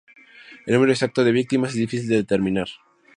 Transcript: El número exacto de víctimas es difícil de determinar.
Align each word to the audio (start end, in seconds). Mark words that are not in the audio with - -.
El 0.65 0.73
número 0.73 0.91
exacto 0.93 1.23
de 1.23 1.31
víctimas 1.31 1.73
es 1.73 1.77
difícil 1.77 2.09
de 2.09 2.15
determinar. 2.15 2.69